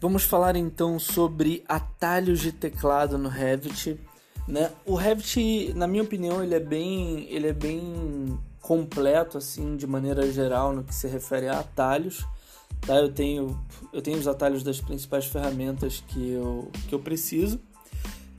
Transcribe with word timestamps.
Vamos 0.00 0.24
falar 0.24 0.56
então 0.56 0.98
sobre 0.98 1.64
atalhos 1.66 2.40
de 2.40 2.52
teclado 2.52 3.16
no 3.16 3.28
Revit. 3.28 3.98
Né? 4.46 4.70
O 4.84 4.94
Revit, 4.94 5.72
na 5.74 5.86
minha 5.86 6.02
opinião, 6.02 6.42
ele 6.42 6.54
é 6.54 6.60
bem, 6.60 7.26
ele 7.30 7.48
é 7.48 7.52
bem 7.52 8.38
completo 8.60 9.38
assim, 9.38 9.76
de 9.76 9.86
maneira 9.86 10.30
geral, 10.30 10.72
no 10.72 10.84
que 10.84 10.94
se 10.94 11.08
refere 11.08 11.48
a 11.48 11.60
atalhos. 11.60 12.26
Tá? 12.86 12.96
Eu 12.96 13.10
tenho, 13.10 13.58
eu 13.92 14.02
tenho 14.02 14.18
os 14.18 14.28
atalhos 14.28 14.62
das 14.62 14.80
principais 14.80 15.24
ferramentas 15.24 16.04
que 16.06 16.32
eu, 16.32 16.70
que 16.88 16.94
eu 16.94 17.00
preciso. 17.00 17.58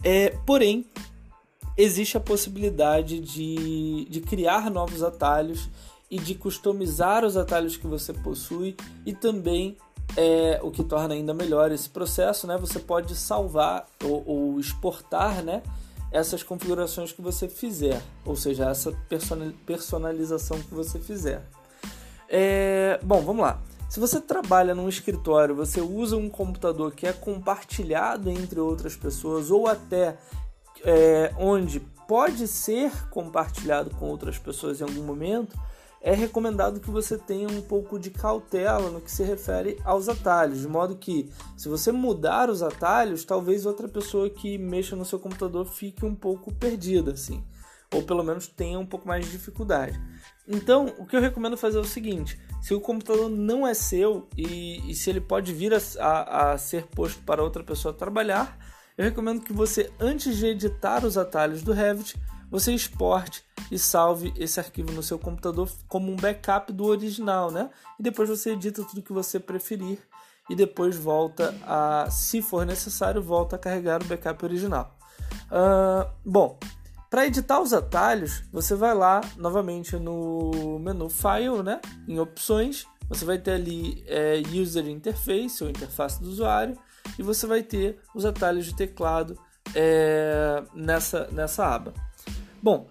É, 0.04 0.30
porém, 0.46 0.86
existe 1.76 2.18
a 2.18 2.20
possibilidade 2.20 3.20
de, 3.20 4.06
de 4.06 4.22
criar 4.22 4.70
novos 4.70 5.02
atalhos 5.02 5.70
e 6.10 6.20
de 6.20 6.36
customizar 6.36 7.26
os 7.26 7.36
atalhos 7.36 7.76
que 7.76 7.88
você 7.88 8.14
possui 8.14 8.76
e 9.06 9.14
também 9.14 9.76
é, 10.16 10.60
o 10.64 10.72
que 10.72 10.84
torna 10.84 11.14
ainda 11.14 11.34
melhor 11.34 11.72
esse 11.72 11.90
processo, 11.90 12.48
né? 12.48 12.58
Você 12.58 12.80
pode 12.80 13.16
salvar 13.16 13.88
ou, 14.04 14.24
ou 14.26 14.60
exportar, 14.60 15.44
né? 15.44 15.62
Essas 16.12 16.42
configurações 16.42 17.12
que 17.12 17.22
você 17.22 17.48
fizer, 17.50 18.02
ou 18.26 18.36
seja, 18.36 18.70
essa 18.70 18.94
personalização 19.66 20.60
que 20.62 20.74
você 20.74 21.00
fizer. 21.00 21.44
É, 22.30 23.00
bom, 23.04 23.22
vamos 23.22 23.42
lá. 23.42 23.60
Se 23.90 24.00
você 24.00 24.20
trabalha 24.20 24.76
num 24.76 24.90
escritório, 24.90 25.56
você 25.56 25.80
usa 25.80 26.18
um 26.18 26.30
computador 26.30 26.92
que 26.94 27.08
é 27.08 27.14
compartilhado 27.14 28.30
entre 28.30 28.60
outras 28.60 28.96
pessoas 28.96 29.50
ou 29.50 29.68
até 29.68 30.18
é, 30.84 31.34
onde 31.38 31.80
pode 32.08 32.48
ser 32.48 32.92
compartilhado 33.10 33.92
com 33.92 34.10
outras 34.10 34.38
pessoas 34.38 34.80
em 34.80 34.84
algum 34.84 35.04
momento, 35.04 35.58
é 36.02 36.14
recomendado 36.14 36.80
que 36.80 36.90
você 36.90 37.18
tenha 37.18 37.48
um 37.48 37.62
pouco 37.62 38.00
de 38.00 38.12
cautela 38.12 38.90
no 38.90 39.02
que 39.02 39.12
se 39.12 39.24
refere 39.24 39.80
aos 39.84 40.08
atalhos, 40.08 40.62
de 40.62 40.68
modo 40.68 40.96
que, 40.96 41.30
se 41.56 41.68
você 41.68 41.92
mudar 41.92 42.50
os 42.50 42.62
atalhos, 42.62 43.26
talvez 43.26 43.66
outra 43.66 43.88
pessoa 43.88 44.30
que 44.30 44.58
mexa 44.58 44.96
no 44.96 45.06
seu 45.06 45.20
computador 45.20 45.66
fique 45.66 46.06
um 46.06 46.16
pouco 46.16 46.54
perdida, 46.54 47.12
assim, 47.12 47.44
ou 47.94 48.04
pelo 48.04 48.24
menos 48.24 48.48
tenha 48.48 48.80
um 48.80 48.86
pouco 48.86 49.08
mais 49.08 49.26
de 49.26 49.32
dificuldade. 49.32 50.00
Então, 50.48 50.94
o 50.98 51.06
que 51.06 51.16
eu 51.16 51.22
recomendo 51.22 51.58
fazer 51.58 51.78
é 51.78 51.82
o 51.82 51.86
seguinte: 51.86 52.40
se 52.62 52.74
o 52.74 52.80
computador 52.80 53.30
não 53.30 53.68
é 53.68 53.74
seu 53.74 54.28
e, 54.38 54.90
e 54.90 54.96
se 54.96 55.10
ele 55.10 55.20
pode 55.20 55.54
vir 55.54 55.74
a, 55.74 55.80
a, 56.00 56.52
a 56.52 56.58
ser 56.58 56.86
posto 56.88 57.22
para 57.24 57.44
outra 57.44 57.64
pessoa 57.64 57.94
trabalhar, 57.94 58.58
eu 58.98 59.04
recomendo 59.04 59.42
que 59.42 59.54
você, 59.54 59.92
antes 60.00 60.38
de 60.38 60.48
editar 60.48 61.06
os 61.06 61.18
atalhos 61.18 61.62
do 61.62 61.74
Revit, 61.74 62.18
você 62.50 62.74
exporte 62.74 63.47
e 63.72 63.78
salve 63.78 64.34
esse 64.38 64.60
arquivo 64.60 64.92
no 64.92 65.04
seu 65.04 65.20
computador 65.20 65.70
como 65.88 66.12
um 66.12 66.16
backup 66.16 66.72
do 66.72 66.86
original, 66.86 67.52
né? 67.52 67.70
E 68.00 68.04
depois 68.04 68.30
você 68.30 68.52
edita 68.52 68.84
tudo 68.84 69.02
que 69.02 69.14
você 69.14 69.40
preferir 69.40 70.00
e 70.50 70.56
depois 70.56 70.96
volta 70.98 71.54
a, 71.66 72.10
se 72.10 72.42
for 72.42 72.66
necessário, 72.66 73.22
volta 73.22 73.56
a 73.56 73.60
carregar 73.60 74.02
o 74.02 74.06
backup 74.06 74.44
original. 74.46 74.96
Uh, 75.52 76.10
bom, 76.26 76.58
para 77.10 77.26
editar 77.26 77.60
os 77.60 77.74
atalhos, 77.74 78.44
você 78.52 78.76
vai 78.76 78.94
lá 78.94 79.22
novamente 79.38 79.96
no 79.98 80.80
menu 80.80 81.10
File, 81.10 81.64
né? 81.64 81.80
Em 82.08 82.20
opções, 82.20 82.86
você 83.10 83.24
vai 83.24 83.38
ter 83.38 83.52
ali 83.52 84.04
é, 84.08 84.42
User 84.54 84.88
Interface 84.88 85.64
ou 85.64 85.70
interface 85.70 86.22
do 86.22 86.30
usuário 86.30 86.78
e 87.18 87.24
você 87.24 87.48
vai 87.48 87.64
ter 87.64 88.00
os 88.14 88.26
atalhos 88.26 88.66
de 88.66 88.76
teclado 88.76 89.40
é, 89.74 90.62
nessa, 90.74 91.28
nessa 91.32 91.66
aba. 91.66 91.94
Bom, 92.62 92.88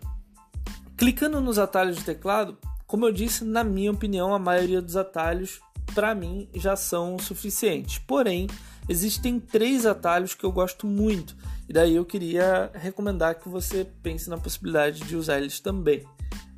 clicando 0.96 1.40
nos 1.40 1.58
atalhos 1.58 1.96
de 1.96 2.04
teclado, 2.04 2.56
como 2.86 3.06
eu 3.06 3.12
disse, 3.12 3.44
na 3.44 3.64
minha 3.64 3.90
opinião, 3.90 4.34
a 4.34 4.38
maioria 4.38 4.80
dos 4.80 4.96
atalhos 4.96 5.60
para 5.94 6.14
mim 6.14 6.48
já 6.54 6.76
são 6.76 7.18
suficientes. 7.18 7.98
Porém, 7.98 8.46
existem 8.88 9.38
três 9.40 9.86
atalhos 9.86 10.34
que 10.34 10.44
eu 10.44 10.52
gosto 10.52 10.86
muito 10.86 11.36
e 11.68 11.72
daí 11.72 11.96
eu 11.96 12.04
queria 12.04 12.70
recomendar 12.74 13.38
que 13.40 13.48
você 13.48 13.84
pense 14.02 14.30
na 14.30 14.38
possibilidade 14.38 15.00
de 15.00 15.16
usar 15.16 15.38
eles 15.38 15.58
também. 15.60 16.04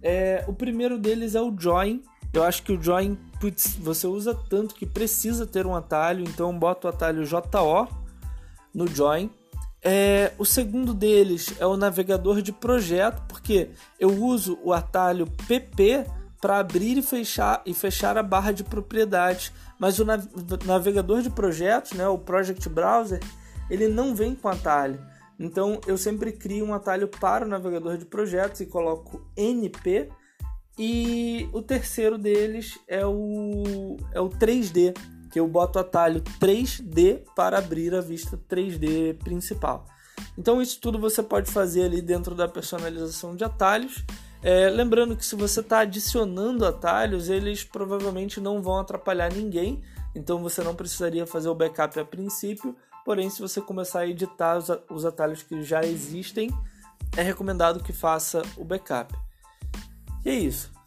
É, 0.03 0.44
o 0.47 0.53
primeiro 0.53 0.99
deles 0.99 1.34
é 1.34 1.41
o 1.41 1.55
Join. 1.59 2.03
Eu 2.32 2.44
acho 2.44 2.62
que 2.62 2.72
o 2.72 2.82
Join 2.82 3.16
putz, 3.41 3.76
você 3.76 4.06
usa 4.06 4.34
tanto 4.34 4.75
que 4.75 4.84
precisa 4.84 5.47
ter 5.47 5.66
um 5.66 5.75
atalho, 5.75 6.25
então 6.25 6.56
bota 6.56 6.87
o 6.87 6.91
atalho 6.91 7.25
JO 7.25 7.88
no 8.75 8.87
Join. 8.87 9.31
É, 9.83 10.33
o 10.39 10.44
segundo 10.44 10.93
deles 10.93 11.55
é 11.59 11.66
o 11.66 11.77
navegador 11.77 12.43
de 12.43 12.53
projeto, 12.53 13.22
porque 13.28 13.71
eu 13.99 14.11
uso 14.11 14.59
o 14.62 14.72
atalho 14.72 15.27
PP 15.47 16.05
para 16.41 16.59
abrir 16.59 16.99
e 16.99 17.03
fechar, 17.03 17.62
e 17.66 17.75
fechar 17.75 18.17
a 18.17 18.22
barra 18.22 18.53
de 18.53 18.65
propriedades. 18.65 19.53
Mas 19.78 19.99
o 19.99 20.05
navegador 20.65 21.22
de 21.22 21.31
projetos, 21.31 21.93
né, 21.93 22.09
o 22.09 22.19
Project 22.19 22.69
Browser, 22.69 23.21
ele 23.71 23.88
não 23.88 24.15
vem 24.15 24.34
com 24.34 24.49
atalho. 24.49 25.00
Então 25.38 25.81
eu 25.87 25.97
sempre 25.97 26.33
crio 26.33 26.65
um 26.65 26.75
atalho 26.75 27.06
para 27.06 27.44
o 27.44 27.49
navegador 27.49 27.97
de 27.97 28.05
projetos 28.05 28.61
e 28.61 28.67
coloco 28.67 29.25
NP. 29.37 30.09
E 30.77 31.49
o 31.53 31.61
terceiro 31.61 32.17
deles 32.17 32.78
é 32.87 33.05
o, 33.05 33.97
é 34.12 34.21
o 34.21 34.28
3D, 34.28 34.97
que 35.31 35.39
eu 35.39 35.47
boto 35.47 35.78
atalho 35.78 36.22
3D 36.41 37.22
para 37.34 37.59
abrir 37.59 37.94
a 37.94 38.00
vista 38.00 38.39
3D 38.49 39.19
principal. 39.19 39.87
Então 40.37 40.61
isso 40.61 40.81
tudo 40.81 40.99
você 40.99 41.22
pode 41.22 41.50
fazer 41.50 41.84
ali 41.84 42.03
dentro 42.03 42.34
da 42.34 42.49
personalização 42.49 43.37
de 43.37 43.44
atalhos. 43.44 44.05
É, 44.43 44.69
lembrando 44.71 45.17
que 45.17 45.27
se 45.27 45.34
você 45.34 45.61
está 45.61 45.81
adicionando 45.81 46.65
atalhos, 46.65 47.28
eles 47.28 47.65
provavelmente 47.65 48.41
não 48.41 48.62
vão 48.62 48.78
atrapalhar 48.78 49.33
ninguém, 49.33 49.83
então 50.15 50.41
você 50.43 50.62
não 50.62 50.75
precisaria 50.75 51.27
fazer 51.27 51.49
o 51.49 51.55
backup 51.55 51.99
a 51.99 52.05
princípio. 52.05 52.77
Porém, 53.05 53.28
se 53.31 53.41
você 53.41 53.61
começar 53.61 54.00
a 54.00 54.06
editar 54.06 54.59
os 54.91 55.05
atalhos 55.05 55.43
que 55.43 55.62
já 55.62 55.83
existem, 55.83 56.50
é 57.17 57.22
recomendado 57.22 57.83
que 57.83 57.93
faça 57.93 58.43
o 58.56 58.65
backup. 58.65 59.15
E 60.25 60.28
é 60.28 60.34
isso. 60.34 60.78